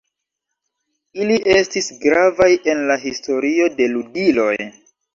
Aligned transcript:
Ili 1.25 1.37
estis 1.57 1.91
gravaj 2.07 2.49
en 2.75 2.85
la 2.93 2.99
historio 3.07 3.71
de 3.79 3.93
ludiloj. 3.97 4.53